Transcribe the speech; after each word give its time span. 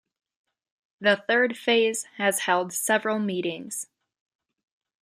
The 0.99 1.23
third 1.27 1.55
phase 1.55 2.05
has 2.17 2.39
held 2.39 2.73
several 2.73 3.19
meetings. 3.19 3.85